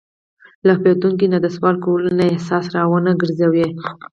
له 0.67 0.73
پوهېدونکي 0.81 1.25
نه 1.33 1.37
د 1.41 1.47
سوال 1.55 1.75
کولو 1.85 2.09
نه 2.17 2.23
یې 2.27 2.33
احساس 2.33 2.65
را 2.75 2.81
ونهګرځوي. 2.87 3.67